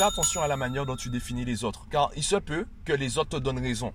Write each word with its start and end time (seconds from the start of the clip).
Attention 0.00 0.42
à 0.42 0.46
la 0.46 0.56
manière 0.56 0.86
dont 0.86 0.94
tu 0.94 1.10
définis 1.10 1.44
les 1.44 1.64
autres, 1.64 1.88
car 1.90 2.12
il 2.14 2.22
se 2.22 2.36
peut 2.36 2.66
que 2.84 2.92
les 2.92 3.18
autres 3.18 3.30
te 3.30 3.36
donnent 3.36 3.58
raison. 3.58 3.92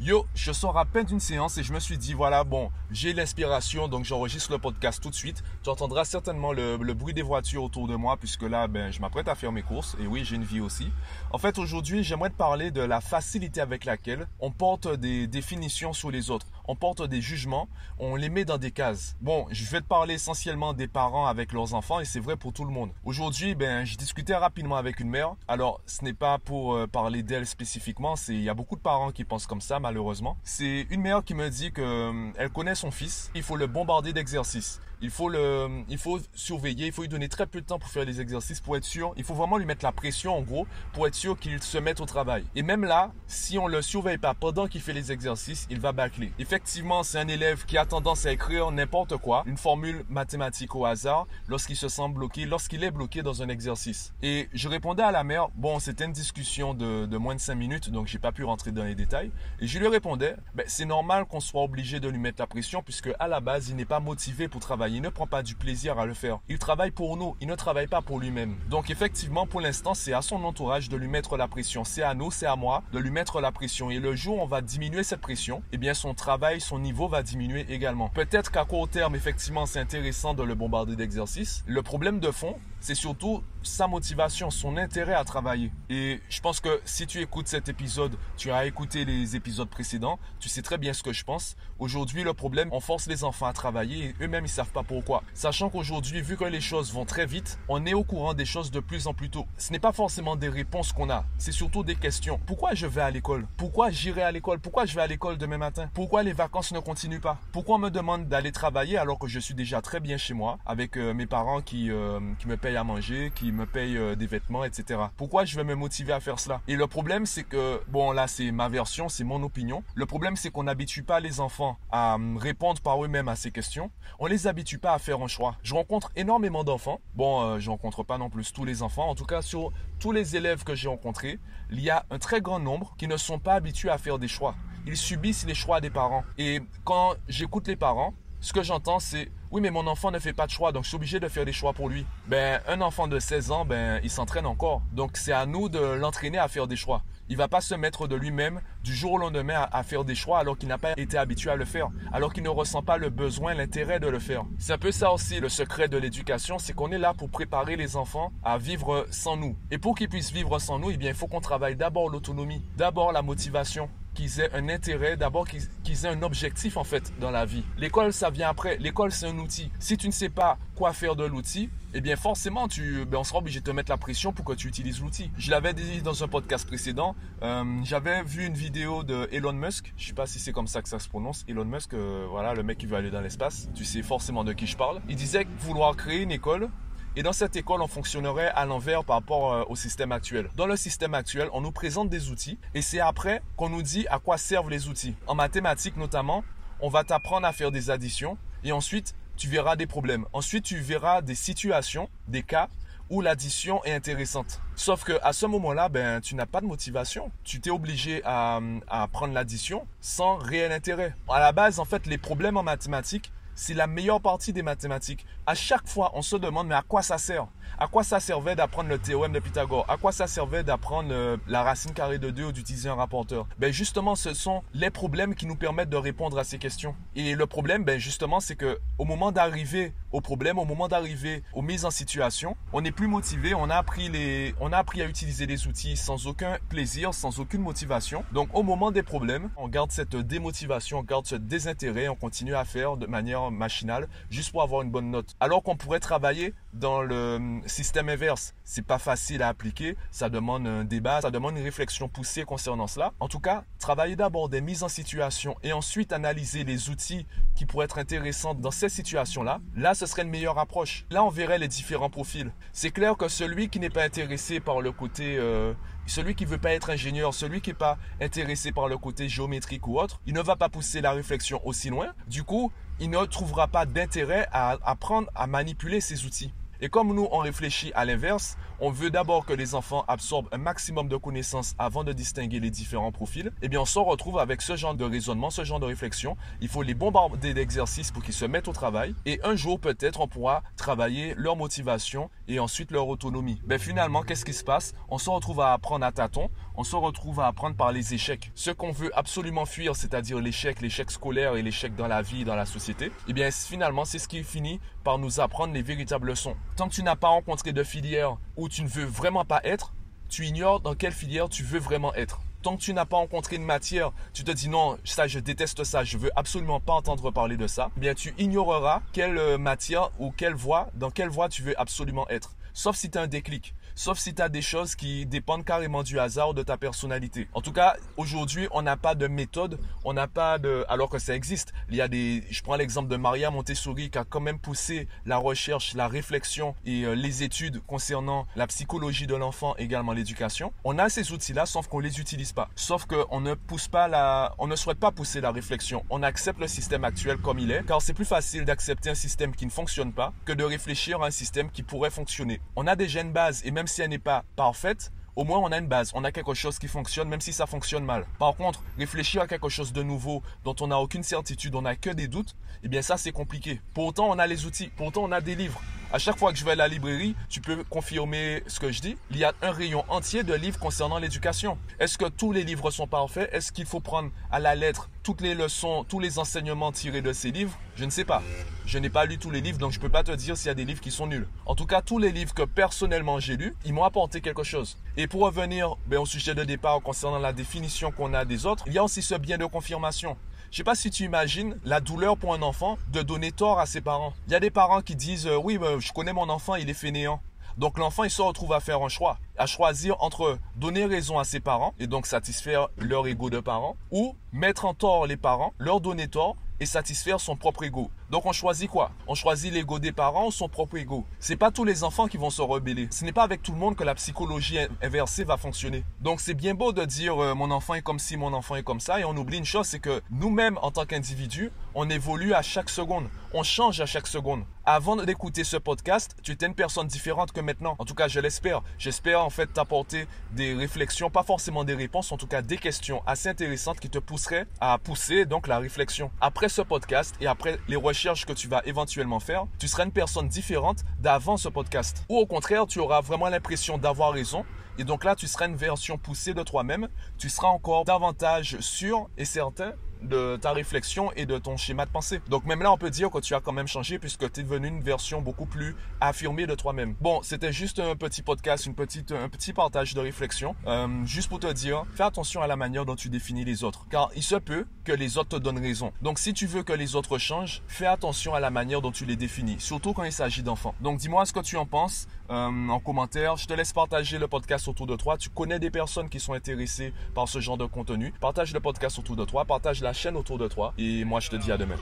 Yo, 0.00 0.26
je 0.42 0.50
sors 0.50 0.76
à 0.76 0.84
peine 0.84 1.06
d'une 1.06 1.20
séance 1.20 1.56
et 1.56 1.62
je 1.62 1.72
me 1.72 1.78
suis 1.78 1.96
dit, 1.96 2.14
voilà, 2.14 2.42
bon, 2.42 2.72
j'ai 2.90 3.12
l'inspiration, 3.12 3.86
donc 3.86 4.04
j'enregistre 4.04 4.50
le 4.50 4.58
podcast 4.58 5.00
tout 5.00 5.08
de 5.08 5.14
suite. 5.14 5.44
Tu 5.62 5.70
entendras 5.70 6.04
certainement 6.04 6.52
le, 6.52 6.76
bruit 6.94 7.14
des 7.14 7.22
voitures 7.22 7.62
autour 7.62 7.86
de 7.86 7.94
moi, 7.94 8.16
puisque 8.16 8.42
là, 8.42 8.66
ben, 8.66 8.90
je 8.90 9.00
m'apprête 9.00 9.28
à 9.28 9.36
faire 9.36 9.52
mes 9.52 9.62
courses. 9.62 9.96
Et 10.00 10.08
oui, 10.08 10.24
j'ai 10.24 10.34
une 10.34 10.42
vie 10.42 10.58
aussi. 10.58 10.90
En 11.30 11.38
fait, 11.38 11.58
aujourd'hui, 11.58 12.02
j'aimerais 12.02 12.30
te 12.30 12.34
parler 12.34 12.72
de 12.72 12.80
la 12.80 13.00
facilité 13.00 13.60
avec 13.60 13.84
laquelle 13.84 14.26
on 14.40 14.50
porte 14.50 14.92
des 14.92 15.28
définitions 15.28 15.92
sur 15.92 16.10
les 16.10 16.28
autres 16.28 16.48
on 16.66 16.76
porte 16.76 17.02
des 17.02 17.20
jugements, 17.20 17.68
on 17.98 18.16
les 18.16 18.28
met 18.28 18.44
dans 18.44 18.58
des 18.58 18.70
cases. 18.70 19.16
Bon, 19.20 19.46
je 19.50 19.64
vais 19.66 19.80
te 19.80 19.86
parler 19.86 20.14
essentiellement 20.14 20.72
des 20.72 20.88
parents 20.88 21.26
avec 21.26 21.52
leurs 21.52 21.74
enfants 21.74 22.00
et 22.00 22.04
c'est 22.04 22.20
vrai 22.20 22.36
pour 22.36 22.52
tout 22.52 22.64
le 22.64 22.70
monde. 22.70 22.90
Aujourd'hui, 23.04 23.54
ben, 23.54 23.84
j'ai 23.84 23.96
discuté 23.96 24.34
rapidement 24.34 24.76
avec 24.76 25.00
une 25.00 25.08
mère. 25.08 25.34
Alors, 25.48 25.80
ce 25.86 26.04
n'est 26.04 26.12
pas 26.12 26.38
pour 26.38 26.74
euh, 26.74 26.86
parler 26.86 27.22
d'elle 27.22 27.46
spécifiquement, 27.46 28.16
c'est 28.16 28.34
il 28.34 28.42
y 28.42 28.48
a 28.48 28.54
beaucoup 28.54 28.76
de 28.76 28.80
parents 28.80 29.10
qui 29.10 29.24
pensent 29.24 29.46
comme 29.46 29.60
ça 29.60 29.80
malheureusement. 29.80 30.31
C'est 30.44 30.86
une 30.90 31.02
mère 31.02 31.24
qui 31.24 31.34
me 31.34 31.48
dit 31.48 31.72
que 31.72 31.82
euh, 31.82 32.30
elle 32.36 32.50
connaît 32.50 32.74
son 32.74 32.90
fils, 32.90 33.30
il 33.34 33.42
faut 33.42 33.56
le 33.56 33.66
bombarder 33.66 34.12
d'exercices. 34.12 34.80
Il 35.04 35.10
faut 35.10 35.28
le, 35.28 35.68
faut 35.98 36.20
surveiller, 36.32 36.86
il 36.86 36.92
faut 36.92 37.02
lui 37.02 37.08
donner 37.08 37.28
très 37.28 37.46
peu 37.48 37.60
de 37.60 37.66
temps 37.66 37.80
pour 37.80 37.88
faire 37.88 38.04
les 38.04 38.20
exercices 38.20 38.60
pour 38.60 38.76
être 38.76 38.84
sûr. 38.84 39.12
Il 39.16 39.24
faut 39.24 39.34
vraiment 39.34 39.56
lui 39.56 39.66
mettre 39.66 39.84
la 39.84 39.90
pression 39.90 40.38
en 40.38 40.42
gros 40.42 40.64
pour 40.92 41.08
être 41.08 41.16
sûr 41.16 41.36
qu'il 41.36 41.60
se 41.60 41.76
mette 41.76 42.00
au 42.00 42.06
travail. 42.06 42.44
Et 42.54 42.62
même 42.62 42.84
là, 42.84 43.10
si 43.26 43.58
on 43.58 43.66
le 43.66 43.82
surveille 43.82 44.18
pas 44.18 44.32
pendant 44.34 44.68
qu'il 44.68 44.80
fait 44.80 44.92
les 44.92 45.10
exercices, 45.10 45.66
il 45.70 45.80
va 45.80 45.90
bâcler. 45.90 46.32
Effectivement, 46.38 47.02
c'est 47.02 47.18
un 47.18 47.26
élève 47.26 47.64
qui 47.64 47.78
a 47.78 47.84
tendance 47.84 48.26
à 48.26 48.32
écrire 48.32 48.70
n'importe 48.70 49.16
quoi, 49.16 49.42
une 49.46 49.56
formule 49.56 50.04
mathématique 50.08 50.76
au 50.76 50.86
hasard, 50.86 51.26
lorsqu'il 51.48 51.76
se 51.76 51.88
sent 51.88 52.08
bloqué, 52.10 52.46
lorsqu'il 52.46 52.84
est 52.84 52.92
bloqué 52.92 53.22
dans 53.22 53.42
un 53.42 53.48
exercice. 53.48 54.14
Et 54.22 54.48
je 54.52 54.68
répondais 54.68 55.02
à 55.02 55.10
la 55.10 55.24
mère, 55.24 55.48
bon, 55.56 55.80
c'était 55.80 56.04
une 56.04 56.12
discussion 56.12 56.74
de, 56.74 57.06
de 57.06 57.16
moins 57.16 57.34
de 57.34 57.40
5 57.40 57.56
minutes, 57.56 57.90
donc 57.90 58.06
j'ai 58.06 58.20
pas 58.20 58.30
pu 58.30 58.44
rentrer 58.44 58.70
dans 58.70 58.84
les 58.84 58.94
détails. 58.94 59.32
Et 59.60 59.66
je 59.66 59.80
lui 59.80 59.88
répondais, 59.88 60.21
c'est 60.66 60.84
normal 60.84 61.24
qu'on 61.24 61.40
soit 61.40 61.62
obligé 61.62 61.98
de 61.98 62.08
lui 62.08 62.18
mettre 62.18 62.40
la 62.40 62.46
pression 62.46 62.82
puisque 62.82 63.10
à 63.18 63.28
la 63.28 63.40
base, 63.40 63.68
il 63.68 63.76
n'est 63.76 63.84
pas 63.84 64.00
motivé 64.00 64.48
pour 64.48 64.60
travailler 64.60 64.92
il 64.92 65.00
ne 65.00 65.08
prend 65.08 65.26
pas 65.26 65.42
du 65.42 65.54
plaisir 65.54 65.98
à 65.98 66.06
le 66.06 66.14
faire. 66.14 66.38
Il 66.48 66.58
travaille 66.58 66.90
pour 66.90 67.16
nous, 67.16 67.36
il 67.40 67.48
ne 67.48 67.54
travaille 67.54 67.86
pas 67.86 68.02
pour 68.02 68.20
lui-même. 68.20 68.56
Donc 68.68 68.90
effectivement, 68.90 69.46
pour 69.46 69.60
l'instant, 69.60 69.94
c'est 69.94 70.12
à 70.12 70.22
son 70.22 70.44
entourage 70.44 70.88
de 70.88 70.96
lui 70.96 71.08
mettre 71.08 71.36
la 71.36 71.48
pression. 71.48 71.84
C'est 71.84 72.02
à 72.02 72.14
nous, 72.14 72.30
c'est 72.30 72.46
à 72.46 72.56
moi 72.56 72.82
de 72.92 72.98
lui 72.98 73.10
mettre 73.10 73.40
la 73.40 73.52
pression. 73.52 73.90
Et 73.90 73.98
le 73.98 74.14
jour 74.14 74.38
où 74.38 74.42
on 74.42 74.46
va 74.46 74.60
diminuer 74.60 75.02
cette 75.02 75.20
pression, 75.20 75.62
eh 75.72 75.78
bien 75.78 75.94
son 75.94 76.14
travail, 76.14 76.60
son 76.60 76.78
niveau 76.78 77.08
va 77.08 77.22
diminuer 77.22 77.66
également. 77.70 78.08
Peut-être 78.10 78.50
qu'à 78.50 78.64
court 78.64 78.88
terme, 78.88 79.14
effectivement, 79.14 79.66
c'est 79.66 79.80
intéressant 79.80 80.34
de 80.34 80.42
le 80.42 80.54
bombarder 80.54 80.96
d'exercices. 80.96 81.64
Le 81.66 81.82
problème 81.82 82.20
de 82.20 82.30
fond, 82.30 82.56
c'est 82.82 82.96
surtout 82.96 83.44
sa 83.62 83.86
motivation, 83.86 84.50
son 84.50 84.76
intérêt 84.76 85.14
à 85.14 85.22
travailler. 85.22 85.70
Et 85.88 86.20
je 86.28 86.40
pense 86.40 86.58
que 86.58 86.80
si 86.84 87.06
tu 87.06 87.20
écoutes 87.20 87.46
cet 87.46 87.68
épisode, 87.68 88.16
tu 88.36 88.50
as 88.50 88.66
écouté 88.66 89.04
les 89.04 89.36
épisodes 89.36 89.68
précédents, 89.68 90.18
tu 90.40 90.48
sais 90.48 90.62
très 90.62 90.78
bien 90.78 90.92
ce 90.92 91.04
que 91.04 91.12
je 91.12 91.22
pense. 91.22 91.56
Aujourd'hui, 91.78 92.24
le 92.24 92.34
problème, 92.34 92.68
on 92.72 92.80
force 92.80 93.06
les 93.06 93.22
enfants 93.22 93.46
à 93.46 93.52
travailler 93.52 94.06
et 94.06 94.24
eux-mêmes, 94.24 94.46
ils 94.46 94.48
savent 94.48 94.72
pas 94.72 94.82
pourquoi. 94.82 95.22
Sachant 95.32 95.70
qu'aujourd'hui, 95.70 96.22
vu 96.22 96.36
que 96.36 96.44
les 96.44 96.60
choses 96.60 96.92
vont 96.92 97.04
très 97.04 97.24
vite, 97.24 97.56
on 97.68 97.86
est 97.86 97.94
au 97.94 98.02
courant 98.02 98.34
des 98.34 98.44
choses 98.44 98.72
de 98.72 98.80
plus 98.80 99.06
en 99.06 99.14
plus 99.14 99.30
tôt. 99.30 99.46
Ce 99.58 99.72
n'est 99.72 99.78
pas 99.78 99.92
forcément 99.92 100.34
des 100.34 100.48
réponses 100.48 100.92
qu'on 100.92 101.08
a, 101.08 101.24
c'est 101.38 101.52
surtout 101.52 101.84
des 101.84 101.94
questions. 101.94 102.40
Pourquoi 102.46 102.74
je 102.74 102.88
vais 102.88 103.02
à 103.02 103.10
l'école? 103.12 103.46
Pourquoi 103.56 103.90
j'irai 103.90 104.22
à 104.22 104.32
l'école? 104.32 104.58
Pourquoi 104.58 104.86
je 104.86 104.96
vais 104.96 105.02
à 105.02 105.06
l'école 105.06 105.38
demain 105.38 105.58
matin? 105.58 105.88
Pourquoi 105.94 106.24
les 106.24 106.32
vacances 106.32 106.72
ne 106.72 106.80
continuent 106.80 107.20
pas? 107.20 107.38
Pourquoi 107.52 107.76
on 107.76 107.78
me 107.78 107.90
demande 107.90 108.26
d'aller 108.26 108.50
travailler 108.50 108.98
alors 108.98 109.20
que 109.20 109.28
je 109.28 109.38
suis 109.38 109.54
déjà 109.54 109.80
très 109.80 110.00
bien 110.00 110.16
chez 110.16 110.34
moi 110.34 110.58
avec 110.66 110.96
euh, 110.96 111.14
mes 111.14 111.26
parents 111.26 111.60
qui, 111.60 111.90
euh, 111.90 112.18
qui 112.40 112.48
me 112.48 112.56
payent 112.56 112.71
à 112.76 112.84
manger, 112.84 113.32
qui 113.34 113.52
me 113.52 113.66
payent 113.66 113.96
euh, 113.96 114.14
des 114.14 114.26
vêtements, 114.26 114.64
etc. 114.64 115.00
Pourquoi 115.16 115.44
je 115.44 115.56
vais 115.56 115.64
me 115.64 115.74
motiver 115.74 116.12
à 116.12 116.20
faire 116.20 116.38
cela? 116.38 116.60
Et 116.68 116.76
le 116.76 116.86
problème, 116.86 117.26
c'est 117.26 117.44
que, 117.44 117.80
bon, 117.88 118.12
là, 118.12 118.26
c'est 118.26 118.50
ma 118.50 118.68
version, 118.68 119.08
c'est 119.08 119.24
mon 119.24 119.42
opinion. 119.42 119.82
Le 119.94 120.06
problème, 120.06 120.36
c'est 120.36 120.50
qu'on 120.50 120.64
n'habitue 120.64 121.02
pas 121.02 121.20
les 121.20 121.40
enfants 121.40 121.78
à 121.90 122.14
euh, 122.14 122.36
répondre 122.38 122.80
par 122.80 123.02
eux-mêmes 123.04 123.28
à 123.28 123.36
ces 123.36 123.50
questions. 123.50 123.90
On 124.18 124.26
les 124.26 124.46
habitue 124.46 124.78
pas 124.78 124.92
à 124.92 124.98
faire 124.98 125.20
un 125.20 125.28
choix. 125.28 125.56
Je 125.62 125.74
rencontre 125.74 126.10
énormément 126.16 126.64
d'enfants. 126.64 127.00
Bon, 127.14 127.42
euh, 127.42 127.58
je 127.58 127.70
rencontre 127.70 128.02
pas 128.02 128.18
non 128.18 128.30
plus 128.30 128.52
tous 128.52 128.64
les 128.64 128.82
enfants. 128.82 129.08
En 129.08 129.14
tout 129.14 129.26
cas, 129.26 129.42
sur 129.42 129.72
tous 129.98 130.12
les 130.12 130.36
élèves 130.36 130.64
que 130.64 130.74
j'ai 130.74 130.88
rencontrés, 130.88 131.38
il 131.70 131.80
y 131.80 131.90
a 131.90 132.04
un 132.10 132.18
très 132.18 132.40
grand 132.40 132.58
nombre 132.58 132.94
qui 132.98 133.08
ne 133.08 133.16
sont 133.16 133.38
pas 133.38 133.54
habitués 133.54 133.90
à 133.90 133.98
faire 133.98 134.18
des 134.18 134.28
choix. 134.28 134.54
Ils 134.86 134.96
subissent 134.96 135.46
les 135.46 135.54
choix 135.54 135.80
des 135.80 135.90
parents. 135.90 136.24
Et 136.38 136.60
quand 136.84 137.14
j'écoute 137.28 137.68
les 137.68 137.76
parents, 137.76 138.14
ce 138.42 138.52
que 138.52 138.64
j'entends, 138.64 138.98
c'est 138.98 139.30
oui, 139.52 139.60
mais 139.60 139.70
mon 139.70 139.86
enfant 139.86 140.10
ne 140.10 140.18
fait 140.18 140.32
pas 140.32 140.46
de 140.46 140.50
choix, 140.50 140.72
donc 140.72 140.82
je 140.82 140.88
suis 140.88 140.96
obligé 140.96 141.20
de 141.20 141.28
faire 141.28 141.44
des 141.44 141.52
choix 141.52 141.72
pour 141.72 141.88
lui. 141.88 142.04
Ben, 142.26 142.60
un 142.66 142.80
enfant 142.80 143.06
de 143.06 143.20
16 143.20 143.52
ans, 143.52 143.64
ben, 143.64 144.00
il 144.02 144.10
s'entraîne 144.10 144.46
encore. 144.46 144.82
Donc, 144.92 145.16
c'est 145.16 145.32
à 145.32 145.46
nous 145.46 145.68
de 145.68 145.78
l'entraîner 145.78 146.38
à 146.38 146.48
faire 146.48 146.66
des 146.66 146.74
choix. 146.74 147.02
Il 147.28 147.36
va 147.36 147.46
pas 147.46 147.60
se 147.60 147.76
mettre 147.76 148.08
de 148.08 148.16
lui-même 148.16 148.60
du 148.82 148.94
jour 148.94 149.12
au 149.12 149.18
lendemain 149.18 149.68
à, 149.70 149.82
faire 149.84 150.04
des 150.04 150.16
choix 150.16 150.40
alors 150.40 150.58
qu'il 150.58 150.68
n'a 150.68 150.78
pas 150.78 150.94
été 150.96 151.16
habitué 151.18 151.50
à 151.50 151.56
le 151.56 151.64
faire, 151.64 151.88
alors 152.12 152.32
qu'il 152.32 152.42
ne 152.42 152.48
ressent 152.48 152.82
pas 152.82 152.96
le 152.96 153.10
besoin, 153.10 153.54
l'intérêt 153.54 154.00
de 154.00 154.08
le 154.08 154.18
faire. 154.18 154.44
C'est 154.58 154.72
un 154.72 154.78
peu 154.78 154.90
ça 154.90 155.12
aussi 155.12 155.38
le 155.38 155.48
secret 155.48 155.86
de 155.86 155.98
l'éducation, 155.98 156.58
c'est 156.58 156.72
qu'on 156.72 156.90
est 156.90 156.98
là 156.98 157.14
pour 157.14 157.30
préparer 157.30 157.76
les 157.76 157.96
enfants 157.96 158.32
à 158.42 158.58
vivre 158.58 159.06
sans 159.10 159.36
nous. 159.36 159.56
Et 159.70 159.78
pour 159.78 159.94
qu'ils 159.94 160.08
puissent 160.08 160.32
vivre 160.32 160.58
sans 160.58 160.80
nous, 160.80 160.90
eh 160.90 160.96
bien, 160.96 161.10
il 161.10 161.14
faut 161.14 161.28
qu'on 161.28 161.40
travaille 161.40 161.76
d'abord 161.76 162.08
l'autonomie, 162.08 162.64
d'abord 162.76 163.12
la 163.12 163.22
motivation, 163.22 163.88
qu'ils 164.14 164.40
aient 164.40 164.52
un 164.54 164.68
intérêt, 164.68 165.16
d'abord 165.16 165.46
qu'ils 165.48 166.06
aient 166.06 166.08
un 166.08 166.22
objectif 166.22 166.76
en 166.76 166.84
fait 166.84 167.12
dans 167.20 167.30
la 167.30 167.44
vie. 167.44 167.64
L'école, 167.78 168.12
ça 168.12 168.30
vient 168.30 168.48
après. 168.48 168.76
L'école, 168.78 169.12
c'est 169.12 169.26
un 169.26 169.38
outil. 169.38 169.70
Si 169.78 169.96
tu 169.96 170.06
ne 170.06 170.12
sais 170.12 170.28
pas 170.28 170.58
quoi 170.76 170.92
faire 170.92 171.16
de 171.16 171.24
l'outil, 171.24 171.70
eh 171.94 172.00
bien 172.00 172.16
forcément, 172.16 172.68
tu, 172.68 173.04
ben, 173.04 173.18
on 173.18 173.24
sera 173.24 173.38
obligé 173.38 173.60
de 173.60 173.64
te 173.64 173.70
mettre 173.70 173.90
la 173.90 173.98
pression 173.98 174.32
pour 174.32 174.44
que 174.44 174.54
tu 174.54 174.66
utilises 174.68 175.00
l'outil. 175.00 175.30
Je 175.36 175.50
l'avais 175.50 175.74
dit 175.74 176.02
dans 176.02 176.22
un 176.22 176.28
podcast 176.28 176.66
précédent. 176.66 177.14
Euh, 177.42 177.64
j'avais 177.84 178.22
vu 178.22 178.46
une 178.46 178.54
vidéo 178.54 179.02
de 179.02 179.28
Elon 179.32 179.52
Musk. 179.52 179.92
Je 179.96 180.06
sais 180.06 180.14
pas 180.14 180.26
si 180.26 180.38
c'est 180.38 180.52
comme 180.52 180.66
ça 180.66 180.82
que 180.82 180.88
ça 180.88 180.98
se 180.98 181.08
prononce. 181.08 181.44
Elon 181.48 181.64
Musk, 181.64 181.94
euh, 181.94 182.26
voilà, 182.30 182.54
le 182.54 182.62
mec 182.62 182.78
qui 182.78 182.86
veut 182.86 182.96
aller 182.96 183.10
dans 183.10 183.20
l'espace. 183.20 183.68
Tu 183.74 183.84
sais 183.84 184.02
forcément 184.02 184.44
de 184.44 184.52
qui 184.52 184.66
je 184.66 184.76
parle. 184.76 185.00
Il 185.08 185.16
disait 185.16 185.46
vouloir 185.60 185.96
créer 185.96 186.22
une 186.22 186.30
école 186.30 186.70
et 187.14 187.22
dans 187.22 187.32
cette 187.32 187.56
école, 187.56 187.82
on 187.82 187.88
fonctionnerait 187.88 188.48
à 188.48 188.64
l'envers 188.64 189.04
par 189.04 189.16
rapport 189.16 189.52
euh, 189.52 189.64
au 189.68 189.76
système 189.76 190.12
actuel. 190.12 190.48
Dans 190.56 190.66
le 190.66 190.76
système 190.76 191.14
actuel, 191.14 191.48
on 191.52 191.60
nous 191.60 191.72
présente 191.72 192.08
des 192.08 192.30
outils 192.30 192.58
et 192.74 192.80
c'est 192.80 193.00
après 193.00 193.42
qu'on 193.56 193.68
nous 193.68 193.82
dit 193.82 194.06
à 194.08 194.18
quoi 194.18 194.38
servent 194.38 194.70
les 194.70 194.88
outils. 194.88 195.14
En 195.26 195.34
mathématiques 195.34 195.96
notamment, 195.96 196.42
on 196.80 196.88
va 196.88 197.04
t'apprendre 197.04 197.46
à 197.46 197.52
faire 197.52 197.70
des 197.70 197.90
additions 197.90 198.38
et 198.64 198.72
ensuite 198.72 199.14
tu 199.36 199.48
verras 199.48 199.76
des 199.76 199.86
problèmes. 199.86 200.24
Ensuite, 200.32 200.64
tu 200.64 200.76
verras 200.76 201.20
des 201.20 201.34
situations, 201.34 202.08
des 202.28 202.42
cas 202.42 202.68
où 203.10 203.20
l'addition 203.20 203.84
est 203.84 203.92
intéressante. 203.92 204.60
Sauf 204.74 205.04
que 205.04 205.18
à 205.22 205.32
ce 205.32 205.44
moment-là, 205.46 205.88
ben, 205.90 206.20
tu 206.20 206.34
n'as 206.34 206.46
pas 206.46 206.60
de 206.60 206.66
motivation. 206.66 207.30
Tu 207.44 207.60
t'es 207.60 207.70
obligé 207.70 208.22
à, 208.24 208.60
à 208.88 209.06
prendre 209.08 209.34
l'addition 209.34 209.86
sans 210.00 210.36
réel 210.36 210.72
intérêt. 210.72 211.14
À 211.28 211.40
la 211.40 211.52
base, 211.52 211.78
en 211.78 211.84
fait, 211.84 212.06
les 212.06 212.16
problèmes 212.18 212.56
en 212.56 212.62
mathématiques, 212.62 213.30
c'est 213.54 213.74
la 213.74 213.86
meilleure 213.86 214.20
partie 214.20 214.52
des 214.52 214.62
mathématiques. 214.62 215.26
À 215.46 215.54
chaque 215.54 215.88
fois, 215.88 216.12
on 216.14 216.22
se 216.22 216.36
demande, 216.36 216.68
mais 216.68 216.74
à 216.74 216.82
quoi 216.82 217.02
ça 217.02 217.18
sert? 217.18 217.46
À 217.78 217.86
quoi 217.88 218.04
ça 218.04 218.20
servait 218.20 218.54
d'apprendre 218.54 218.88
le 218.88 218.98
théorème 218.98 219.32
de 219.32 219.40
Pythagore? 219.40 219.84
À 219.88 219.96
quoi 219.96 220.12
ça 220.12 220.26
servait 220.26 220.62
d'apprendre 220.62 221.08
euh, 221.12 221.36
la 221.48 221.62
racine 221.62 221.92
carrée 221.92 222.18
de 222.18 222.30
2 222.30 222.44
ou 222.44 222.52
d'utiliser 222.52 222.88
un 222.88 222.94
rapporteur? 222.94 223.46
Ben 223.58 223.72
justement, 223.72 224.14
ce 224.14 224.34
sont 224.34 224.62
les 224.74 224.90
problèmes 224.90 225.34
qui 225.34 225.46
nous 225.46 225.56
permettent 225.56 225.90
de 225.90 225.96
répondre 225.96 226.38
à 226.38 226.44
ces 226.44 226.58
questions. 226.58 226.94
Et 227.16 227.34
le 227.34 227.46
problème, 227.46 227.84
ben 227.84 227.98
justement, 227.98 228.40
c'est 228.40 228.56
que 228.56 228.78
au 228.98 229.04
moment 229.04 229.32
d'arriver 229.32 229.92
au 230.12 230.20
problème, 230.20 230.58
au 230.58 230.64
moment 230.64 230.88
d'arriver 230.88 231.42
aux 231.54 231.62
mises 231.62 231.84
en 231.84 231.90
situation, 231.90 232.56
on 232.72 232.82
n'est 232.82 232.92
plus 232.92 233.08
motivé, 233.08 233.54
on 233.54 233.70
a 233.70 233.76
appris 233.76 234.08
les, 234.08 234.54
on 234.60 234.72
a 234.72 234.76
appris 234.76 235.00
à 235.00 235.06
utiliser 235.06 235.46
les 235.46 235.66
outils 235.66 235.96
sans 235.96 236.26
aucun 236.26 236.58
plaisir, 236.68 237.14
sans 237.14 237.40
aucune 237.40 237.62
motivation. 237.62 238.24
Donc 238.32 238.50
au 238.52 238.62
moment 238.62 238.90
des 238.90 239.02
problèmes, 239.02 239.50
on 239.56 239.68
garde 239.68 239.90
cette 239.90 240.14
démotivation, 240.14 240.98
on 240.98 241.02
garde 241.02 241.26
ce 241.26 241.34
désintérêt, 241.34 242.08
on 242.08 242.14
continue 242.14 242.54
à 242.54 242.64
faire 242.64 242.96
de 242.96 243.06
manière 243.06 243.50
machinale 243.50 244.08
juste 244.30 244.52
pour 244.52 244.62
avoir 244.62 244.82
une 244.82 244.90
bonne 244.90 245.10
note. 245.10 245.34
Alors 245.40 245.62
qu'on 245.62 245.76
pourrait 245.76 246.00
travailler 246.00 246.54
dans 246.74 247.00
le 247.00 247.60
système 247.66 248.08
inverse. 248.08 248.54
C'est 248.64 248.86
pas 248.86 248.98
facile 248.98 249.42
à 249.42 249.48
appliquer, 249.48 249.96
ça 250.10 250.28
demande 250.28 250.66
un 250.66 250.84
débat, 250.84 251.20
ça 251.20 251.30
demande 251.30 251.56
une 251.56 251.64
réflexion 251.64 252.08
poussée 252.08 252.44
concernant 252.44 252.86
cela. 252.86 253.12
En 253.20 253.28
tout 253.28 253.40
cas, 253.40 253.64
travailler 253.78 254.16
d'abord 254.16 254.48
des 254.48 254.60
mises 254.60 254.82
en 254.82 254.88
situation 254.88 255.56
et 255.62 255.72
ensuite 255.72 256.12
analyser 256.12 256.64
les 256.64 256.90
outils 256.90 257.26
qui 257.54 257.66
pourraient 257.66 257.84
être 257.84 257.98
intéressants 257.98 258.54
dans 258.54 258.70
ces 258.70 258.88
situations-là. 258.88 259.60
Là, 259.76 259.94
ce 259.94 260.06
serait 260.06 260.22
une 260.22 260.30
meilleure 260.30 260.58
approche. 260.58 261.04
Là, 261.10 261.24
on 261.24 261.30
verrait 261.30 261.58
les 261.58 261.68
différents 261.68 262.10
profils. 262.10 262.52
C'est 262.72 262.90
clair 262.90 263.16
que 263.16 263.28
celui 263.28 263.68
qui 263.68 263.80
n'est 263.80 263.90
pas 263.90 264.04
intéressé 264.04 264.60
par 264.60 264.80
le 264.80 264.92
côté 264.92 265.36
euh, 265.36 265.74
celui 266.06 266.34
qui 266.34 266.44
veut 266.44 266.58
pas 266.58 266.72
être 266.72 266.90
ingénieur, 266.90 267.32
celui 267.32 267.60
qui 267.60 267.70
n'est 267.70 267.74
pas 267.74 267.98
intéressé 268.20 268.72
par 268.72 268.88
le 268.88 268.98
côté 268.98 269.28
géométrique 269.28 269.86
ou 269.86 269.98
autre, 269.98 270.20
il 270.26 270.34
ne 270.34 270.40
va 270.40 270.56
pas 270.56 270.68
pousser 270.68 271.00
la 271.00 271.12
réflexion 271.12 271.60
aussi 271.66 271.90
loin. 271.90 272.12
Du 272.26 272.42
coup, 272.42 272.72
il 273.00 273.10
ne 273.10 273.24
trouvera 273.24 273.68
pas 273.68 273.86
d'intérêt 273.86 274.46
à 274.52 274.78
apprendre 274.84 275.30
à 275.34 275.46
manipuler 275.46 276.00
ces 276.00 276.24
outils. 276.24 276.52
Et 276.84 276.88
comme 276.88 277.14
nous, 277.14 277.28
on 277.30 277.38
réfléchit 277.38 277.92
à 277.94 278.04
l'inverse, 278.04 278.58
on 278.80 278.90
veut 278.90 279.10
d'abord 279.10 279.46
que 279.46 279.52
les 279.52 279.76
enfants 279.76 280.04
absorbent 280.08 280.48
un 280.50 280.58
maximum 280.58 281.06
de 281.06 281.16
connaissances 281.16 281.76
avant 281.78 282.02
de 282.02 282.12
distinguer 282.12 282.58
les 282.58 282.70
différents 282.70 283.12
profils, 283.12 283.52
eh 283.62 283.68
bien 283.68 283.82
on 283.82 283.84
se 283.84 284.00
retrouve 284.00 284.40
avec 284.40 284.60
ce 284.60 284.74
genre 284.74 284.96
de 284.96 285.04
raisonnement, 285.04 285.50
ce 285.50 285.62
genre 285.62 285.78
de 285.78 285.86
réflexion. 285.86 286.36
Il 286.60 286.66
faut 286.66 286.82
les 286.82 286.94
bombarder 286.94 287.54
d'exercices 287.54 288.10
pour 288.10 288.24
qu'ils 288.24 288.34
se 288.34 288.44
mettent 288.46 288.66
au 288.66 288.72
travail 288.72 289.14
et 289.26 289.38
un 289.44 289.54
jour 289.54 289.78
peut-être 289.78 290.20
on 290.20 290.26
pourra 290.26 290.64
travailler 290.76 291.34
leur 291.36 291.54
motivation 291.54 292.30
et 292.48 292.58
ensuite 292.58 292.90
leur 292.90 293.06
autonomie. 293.06 293.62
Mais 293.64 293.78
finalement, 293.78 294.22
qu'est-ce 294.22 294.44
qui 294.44 294.52
se 294.52 294.64
passe? 294.64 294.92
On 295.08 295.18
se 295.18 295.30
retrouve 295.30 295.60
à 295.60 295.74
apprendre 295.74 296.04
à 296.04 296.10
tâtons, 296.10 296.50
on 296.74 296.82
se 296.82 296.96
retrouve 296.96 297.38
à 297.38 297.46
apprendre 297.46 297.76
par 297.76 297.92
les 297.92 298.14
échecs. 298.14 298.50
Ce 298.56 298.72
qu'on 298.72 298.90
veut 298.90 299.16
absolument 299.16 299.66
fuir, 299.66 299.94
c'est-à-dire 299.94 300.40
l'échec, 300.40 300.80
l'échec 300.80 301.12
scolaire 301.12 301.54
et 301.54 301.62
l'échec 301.62 301.94
dans 301.94 302.08
la 302.08 302.22
vie, 302.22 302.44
dans 302.44 302.56
la 302.56 302.66
société, 302.66 303.12
eh 303.28 303.32
bien 303.32 303.52
finalement 303.52 304.04
c'est 304.04 304.18
ce 304.18 304.26
qui 304.26 304.42
finit 304.42 304.80
par 305.04 305.18
nous 305.18 305.38
apprendre 305.38 305.72
les 305.72 305.82
véritables 305.82 306.26
leçons. 306.26 306.56
Tant 306.74 306.88
que 306.88 306.94
tu 306.94 307.02
n'as 307.02 307.16
pas 307.16 307.28
rencontré 307.28 307.72
de 307.72 307.84
filière 307.84 308.38
où 308.56 308.66
tu 308.68 308.82
ne 308.82 308.88
veux 308.88 309.04
vraiment 309.04 309.44
pas 309.44 309.60
être, 309.62 309.92
tu 310.30 310.46
ignores 310.46 310.80
dans 310.80 310.94
quelle 310.94 311.12
filière 311.12 311.50
tu 311.50 311.62
veux 311.62 311.78
vraiment 311.78 312.14
être. 312.14 312.40
Tant 312.62 312.76
que 312.76 312.82
tu 312.82 312.94
n'as 312.94 313.04
pas 313.04 313.18
rencontré 313.18 313.56
une 313.56 313.64
matière, 313.64 314.12
tu 314.32 314.42
te 314.42 314.50
dis 314.50 314.70
non, 314.70 314.96
ça 315.04 315.26
je 315.26 315.38
déteste 315.38 315.84
ça, 315.84 316.02
je 316.02 316.16
veux 316.16 316.30
absolument 316.34 316.80
pas 316.80 316.94
entendre 316.94 317.30
parler 317.30 317.58
de 317.58 317.66
ça, 317.66 317.90
eh 317.98 318.00
bien 318.00 318.14
tu 318.14 318.34
ignoreras 318.38 319.02
quelle 319.12 319.36
euh, 319.36 319.58
matière 319.58 320.10
ou 320.18 320.30
quelle 320.30 320.54
voie, 320.54 320.88
dans 320.94 321.10
quelle 321.10 321.28
voie 321.28 321.50
tu 321.50 321.60
veux 321.62 321.78
absolument 321.78 322.26
être. 322.30 322.54
Sauf 322.72 322.96
si 322.96 323.10
tu 323.10 323.18
as 323.18 323.22
un 323.22 323.26
déclic. 323.26 323.74
Sauf 323.94 324.18
si 324.18 324.34
tu 324.34 324.42
as 324.42 324.48
des 324.48 324.62
choses 324.62 324.94
qui 324.94 325.26
dépendent 325.26 325.64
carrément 325.64 326.02
du 326.02 326.18
hasard 326.18 326.50
ou 326.50 326.54
de 326.54 326.62
ta 326.62 326.76
personnalité. 326.76 327.48
En 327.52 327.60
tout 327.60 327.72
cas, 327.72 327.96
aujourd'hui, 328.16 328.68
on 328.70 328.82
n'a 328.82 328.96
pas 328.96 329.14
de 329.14 329.26
méthode, 329.26 329.78
on 330.04 330.12
n'a 330.12 330.26
pas 330.26 330.58
de... 330.58 330.84
Alors 330.88 331.10
que 331.10 331.18
ça 331.18 331.34
existe. 331.34 331.72
Il 331.90 331.96
y 331.96 332.00
a 332.00 332.08
des... 332.08 332.44
Je 332.50 332.62
prends 332.62 332.76
l'exemple 332.76 333.08
de 333.08 333.16
Maria 333.16 333.50
Montessori 333.50 334.10
qui 334.10 334.18
a 334.18 334.24
quand 334.24 334.40
même 334.40 334.58
poussé 334.58 335.08
la 335.26 335.36
recherche, 335.36 335.94
la 335.94 336.08
réflexion 336.08 336.74
et 336.84 337.02
euh, 337.02 337.14
les 337.14 337.42
études 337.42 337.82
concernant 337.86 338.46
la 338.56 338.66
psychologie 338.66 339.26
de 339.26 339.34
l'enfant, 339.34 339.76
également 339.76 340.12
l'éducation. 340.12 340.72
On 340.84 340.98
a 340.98 341.08
ces 341.08 341.32
outils-là, 341.32 341.66
sauf 341.66 341.86
qu'on 341.86 342.00
les 342.00 342.20
utilise 342.20 342.52
pas. 342.52 342.70
Sauf 342.76 343.06
qu'on 343.06 343.40
ne 343.40 343.54
pousse 343.54 343.88
pas 343.88 344.08
la... 344.08 344.54
On 344.58 344.66
ne 344.66 344.76
souhaite 344.76 344.98
pas 344.98 345.10
pousser 345.10 345.40
la 345.40 345.50
réflexion. 345.50 346.04
On 346.10 346.22
accepte 346.22 346.60
le 346.60 346.68
système 346.68 347.04
actuel 347.04 347.38
comme 347.38 347.58
il 347.58 347.70
est, 347.70 347.84
car 347.84 348.00
c'est 348.00 348.14
plus 348.14 348.24
facile 348.24 348.64
d'accepter 348.64 349.10
un 349.10 349.14
système 349.14 349.54
qui 349.54 349.66
ne 349.66 349.70
fonctionne 349.70 350.12
pas 350.12 350.32
que 350.44 350.52
de 350.52 350.64
réfléchir 350.64 351.22
à 351.22 351.26
un 351.26 351.30
système 351.30 351.70
qui 351.70 351.82
pourrait 351.82 352.10
fonctionner. 352.10 352.60
On 352.76 352.86
a 352.86 352.96
déjà 352.96 353.20
une 353.20 353.32
base 353.32 353.62
et 353.64 353.70
même 353.70 353.81
si 353.86 354.02
elle 354.02 354.10
n'est 354.10 354.18
pas 354.18 354.44
parfaite, 354.56 355.12
au 355.34 355.44
moins 355.44 355.58
on 355.58 355.72
a 355.72 355.78
une 355.78 355.86
base, 355.86 356.12
on 356.14 356.24
a 356.24 356.32
quelque 356.32 356.54
chose 356.54 356.78
qui 356.78 356.88
fonctionne, 356.88 357.28
même 357.28 357.40
si 357.40 357.52
ça 357.52 357.66
fonctionne 357.66 358.04
mal. 358.04 358.26
Par 358.38 358.54
contre, 358.54 358.82
réfléchir 358.98 359.42
à 359.42 359.46
quelque 359.46 359.68
chose 359.68 359.92
de 359.92 360.02
nouveau 360.02 360.42
dont 360.64 360.76
on 360.80 360.88
n'a 360.88 360.98
aucune 360.98 361.22
certitude, 361.22 361.74
on 361.74 361.82
n'a 361.82 361.96
que 361.96 362.10
des 362.10 362.28
doutes, 362.28 362.54
eh 362.82 362.88
bien 362.88 363.02
ça 363.02 363.16
c'est 363.16 363.32
compliqué. 363.32 363.80
Pourtant 363.94 364.28
on 364.28 364.38
a 364.38 364.46
les 364.46 364.66
outils, 364.66 364.90
pourtant 364.96 365.22
on 365.24 365.32
a 365.32 365.40
des 365.40 365.54
livres. 365.54 365.80
À 366.14 366.18
chaque 366.18 366.36
fois 366.36 366.52
que 366.52 366.58
je 366.58 366.64
vais 366.66 366.72
à 366.72 366.76
la 366.76 366.88
librairie, 366.88 367.34
tu 367.48 367.62
peux 367.62 367.84
confirmer 367.84 368.62
ce 368.66 368.78
que 368.80 368.92
je 368.92 369.00
dis. 369.00 369.16
Il 369.30 369.38
y 369.38 369.44
a 369.44 369.54
un 369.62 369.70
rayon 369.70 370.04
entier 370.08 370.42
de 370.42 370.52
livres 370.52 370.78
concernant 370.78 371.16
l'éducation. 371.18 371.78
Est-ce 371.98 372.18
que 372.18 372.26
tous 372.28 372.52
les 372.52 372.64
livres 372.64 372.90
sont 372.90 373.06
parfaits? 373.06 373.48
Est-ce 373.50 373.72
qu'il 373.72 373.86
faut 373.86 374.00
prendre 374.00 374.30
à 374.50 374.60
la 374.60 374.74
lettre 374.74 375.08
toutes 375.22 375.40
les 375.40 375.54
leçons, 375.54 376.04
tous 376.06 376.20
les 376.20 376.38
enseignements 376.38 376.92
tirés 376.92 377.22
de 377.22 377.32
ces 377.32 377.50
livres? 377.50 377.78
Je 377.96 378.04
ne 378.04 378.10
sais 378.10 378.26
pas. 378.26 378.42
Je 378.84 378.98
n'ai 378.98 379.08
pas 379.08 379.24
lu 379.24 379.38
tous 379.38 379.50
les 379.50 379.62
livres, 379.62 379.78
donc 379.78 379.92
je 379.92 379.96
ne 379.96 380.02
peux 380.02 380.10
pas 380.10 380.22
te 380.22 380.32
dire 380.32 380.54
s'il 380.54 380.66
y 380.66 380.70
a 380.70 380.74
des 380.74 380.84
livres 380.84 381.00
qui 381.00 381.10
sont 381.10 381.26
nuls. 381.26 381.48
En 381.64 381.74
tout 381.74 381.86
cas, 381.86 382.02
tous 382.02 382.18
les 382.18 382.30
livres 382.30 382.52
que 382.52 382.62
personnellement 382.62 383.40
j'ai 383.40 383.56
lus, 383.56 383.74
ils 383.86 383.94
m'ont 383.94 384.04
apporté 384.04 384.42
quelque 384.42 384.64
chose. 384.64 384.98
Et 385.16 385.26
pour 385.26 385.40
revenir 385.40 385.96
ben, 386.08 386.18
au 386.18 386.26
sujet 386.26 386.54
de 386.54 386.64
départ 386.64 387.00
concernant 387.00 387.38
la 387.38 387.54
définition 387.54 388.10
qu'on 388.10 388.34
a 388.34 388.44
des 388.44 388.66
autres, 388.66 388.84
il 388.86 388.92
y 388.92 388.98
a 388.98 389.04
aussi 389.04 389.22
ce 389.22 389.36
bien 389.36 389.56
de 389.56 389.64
confirmation. 389.64 390.36
Je 390.72 390.78
sais 390.78 390.84
pas 390.84 390.94
si 390.94 391.10
tu 391.10 391.24
imagines 391.24 391.78
la 391.84 392.00
douleur 392.00 392.38
pour 392.38 392.54
un 392.54 392.62
enfant 392.62 392.96
de 393.12 393.20
donner 393.20 393.52
tort 393.52 393.78
à 393.78 393.84
ses 393.84 394.00
parents. 394.00 394.32
Il 394.46 394.52
y 394.54 394.56
a 394.56 394.60
des 394.60 394.70
parents 394.70 395.02
qui 395.02 395.14
disent 395.14 395.46
euh, 395.46 395.58
oui, 395.58 395.78
je 395.98 396.12
connais 396.14 396.32
mon 396.32 396.48
enfant, 396.48 396.76
il 396.76 396.88
est 396.88 396.94
fainéant. 396.94 397.42
Donc 397.76 397.98
l'enfant, 397.98 398.24
il 398.24 398.30
se 398.30 398.40
retrouve 398.40 398.72
à 398.72 398.80
faire 398.80 399.02
un 399.02 399.10
choix, 399.10 399.36
à 399.58 399.66
choisir 399.66 400.16
entre 400.22 400.58
donner 400.76 401.04
raison 401.04 401.38
à 401.38 401.44
ses 401.44 401.60
parents 401.60 401.92
et 401.98 402.06
donc 402.06 402.26
satisfaire 402.26 402.88
leur 402.96 403.26
ego 403.26 403.50
de 403.50 403.60
parents, 403.60 403.96
ou 404.10 404.34
mettre 404.54 404.86
en 404.86 404.94
tort 404.94 405.26
les 405.26 405.36
parents, 405.36 405.74
leur 405.76 406.00
donner 406.00 406.26
tort 406.26 406.56
et 406.80 406.86
satisfaire 406.86 407.38
son 407.38 407.54
propre 407.54 407.82
ego. 407.82 408.10
Donc 408.32 408.46
on 408.46 408.52
choisit 408.52 408.88
quoi? 408.88 409.10
On 409.26 409.34
choisit 409.34 409.70
l'ego 409.70 409.98
des 409.98 410.10
parents 410.10 410.46
ou 410.46 410.50
son 410.50 410.66
propre 410.66 410.96
ego? 410.96 411.26
C'est 411.38 411.56
pas 411.56 411.70
tous 411.70 411.84
les 411.84 412.02
enfants 412.02 412.28
qui 412.28 412.38
vont 412.38 412.48
se 412.48 412.62
rebeller. 412.62 413.06
Ce 413.10 413.26
n'est 413.26 413.32
pas 413.32 413.42
avec 413.42 413.62
tout 413.62 413.72
le 413.72 413.78
monde 413.78 413.94
que 413.94 414.04
la 414.04 414.14
psychologie 414.14 414.78
inversée 415.02 415.44
va 415.44 415.58
fonctionner. 415.58 416.02
Donc 416.22 416.40
c'est 416.40 416.54
bien 416.54 416.72
beau 416.72 416.94
de 416.94 417.04
dire 417.04 417.38
euh, 417.38 417.54
mon 417.54 417.70
enfant 417.70 417.92
est 417.92 418.00
comme 418.00 418.18
ci, 418.18 418.38
mon 418.38 418.54
enfant 418.54 418.76
est 418.76 418.82
comme 418.82 419.00
ça 419.00 419.20
et 419.20 419.24
on 419.24 419.36
oublie 419.36 419.58
une 419.58 419.66
chose, 419.66 419.86
c'est 419.86 419.98
que 419.98 420.22
nous-mêmes 420.30 420.78
en 420.80 420.90
tant 420.90 421.04
qu'individus, 421.04 421.70
on 421.94 422.08
évolue 422.08 422.54
à 422.54 422.62
chaque 422.62 422.88
seconde. 422.88 423.28
On 423.52 423.62
change 423.64 424.00
à 424.00 424.06
chaque 424.06 424.26
seconde. 424.26 424.64
Avant 424.86 425.16
d'écouter 425.16 425.62
ce 425.62 425.76
podcast, 425.76 426.34
tu 426.42 426.52
étais 426.52 426.64
une 426.64 426.74
personne 426.74 427.06
différente 427.06 427.52
que 427.52 427.60
maintenant. 427.60 427.96
En 427.98 428.06
tout 428.06 428.14
cas, 428.14 428.28
je 428.28 428.40
l'espère. 428.40 428.80
J'espère 428.98 429.44
en 429.44 429.50
fait 429.50 429.66
t'apporter 429.66 430.26
des 430.52 430.72
réflexions, 430.72 431.28
pas 431.28 431.42
forcément 431.42 431.84
des 431.84 431.94
réponses, 431.94 432.32
en 432.32 432.38
tout 432.38 432.46
cas 432.46 432.62
des 432.62 432.78
questions 432.78 433.22
assez 433.26 433.50
intéressantes 433.50 434.00
qui 434.00 434.08
te 434.08 434.18
pousseraient 434.18 434.66
à 434.80 434.96
pousser 434.96 435.44
donc 435.44 435.68
la 435.68 435.78
réflexion. 435.78 436.30
Après 436.40 436.70
ce 436.70 436.80
podcast 436.80 437.34
et 437.42 437.46
après 437.46 437.78
les 437.88 437.96
recherches 437.96 438.21
que 438.22 438.52
tu 438.52 438.68
vas 438.68 438.82
éventuellement 438.84 439.40
faire, 439.40 439.66
tu 439.78 439.88
seras 439.88 440.04
une 440.04 440.12
personne 440.12 440.48
différente 440.48 441.04
d'avant 441.18 441.56
ce 441.56 441.68
podcast. 441.68 442.24
Ou 442.28 442.38
au 442.38 442.46
contraire, 442.46 442.86
tu 442.86 443.00
auras 443.00 443.20
vraiment 443.20 443.48
l'impression 443.48 443.98
d'avoir 443.98 444.32
raison. 444.32 444.64
Et 444.98 445.04
donc 445.04 445.24
là, 445.24 445.34
tu 445.34 445.48
seras 445.48 445.66
une 445.66 445.76
version 445.76 446.18
poussée 446.18 446.54
de 446.54 446.62
toi-même. 446.62 447.08
Tu 447.36 447.48
seras 447.48 447.68
encore 447.68 448.04
davantage 448.04 448.78
sûr 448.80 449.28
et 449.36 449.44
certain 449.44 449.92
de 450.22 450.56
ta 450.56 450.72
réflexion 450.72 451.32
et 451.36 451.46
de 451.46 451.58
ton 451.58 451.76
schéma 451.76 452.06
de 452.06 452.10
pensée. 452.10 452.40
Donc 452.48 452.64
même 452.64 452.82
là, 452.82 452.92
on 452.92 452.98
peut 452.98 453.10
dire 453.10 453.30
que 453.30 453.38
tu 453.38 453.54
as 453.54 453.60
quand 453.60 453.72
même 453.72 453.88
changé 453.88 454.18
puisque 454.18 454.50
tu 454.50 454.60
es 454.60 454.62
devenu 454.62 454.88
une 454.88 455.02
version 455.02 455.40
beaucoup 455.40 455.66
plus 455.66 455.96
affirmée 456.20 456.66
de 456.66 456.74
toi-même. 456.74 457.14
Bon, 457.20 457.42
c'était 457.42 457.72
juste 457.72 457.98
un 457.98 458.16
petit 458.16 458.42
podcast, 458.42 458.86
une 458.86 458.94
petite, 458.94 459.32
un 459.32 459.48
petit 459.48 459.72
partage 459.72 460.14
de 460.14 460.20
réflexion, 460.20 460.74
euh, 460.86 461.08
juste 461.24 461.48
pour 461.48 461.60
te 461.60 461.72
dire, 461.72 462.04
fais 462.14 462.22
attention 462.22 462.62
à 462.62 462.66
la 462.66 462.76
manière 462.76 463.04
dont 463.04 463.16
tu 463.16 463.28
définis 463.28 463.64
les 463.64 463.84
autres, 463.84 464.06
car 464.10 464.30
il 464.36 464.42
se 464.42 464.56
peut 464.56 464.86
que 465.04 465.12
les 465.12 465.38
autres 465.38 465.50
te 465.50 465.62
donnent 465.62 465.80
raison. 465.80 466.12
Donc 466.22 466.38
si 466.38 466.52
tu 466.54 466.66
veux 466.66 466.82
que 466.82 466.92
les 466.92 467.16
autres 467.16 467.38
changent, 467.38 467.82
fais 467.86 468.06
attention 468.06 468.54
à 468.54 468.60
la 468.60 468.70
manière 468.70 469.00
dont 469.00 469.12
tu 469.12 469.24
les 469.24 469.36
définis, 469.36 469.76
surtout 469.78 470.12
quand 470.12 470.24
il 470.24 470.32
s'agit 470.32 470.62
d'enfants. 470.62 470.94
Donc 471.00 471.18
dis-moi 471.18 471.44
ce 471.46 471.52
que 471.52 471.60
tu 471.60 471.76
en 471.76 471.86
penses 471.86 472.26
euh, 472.52 472.88
en 472.88 473.00
commentaire. 473.00 473.56
Je 473.56 473.66
te 473.66 473.72
laisse 473.72 473.94
partager 473.94 474.38
le 474.38 474.46
podcast 474.46 474.86
autour 474.86 475.06
de 475.06 475.16
toi. 475.16 475.38
Tu 475.38 475.48
connais 475.48 475.78
des 475.78 475.90
personnes 475.90 476.28
qui 476.28 476.38
sont 476.38 476.52
intéressées 476.52 477.14
par 477.34 477.48
ce 477.48 477.60
genre 477.60 477.78
de 477.78 477.86
contenu. 477.86 478.32
Partage 478.40 478.74
le 478.74 478.80
podcast 478.80 479.18
autour 479.18 479.36
de 479.36 479.44
toi, 479.46 479.64
partage 479.64 480.02
chaîne 480.12 480.36
autour 480.36 480.58
de 480.58 480.68
toi. 480.68 480.94
Et 480.98 481.24
moi, 481.24 481.40
je 481.40 481.50
te 481.50 481.56
dis 481.56 481.72
à 481.72 481.76
demain. 481.76 481.96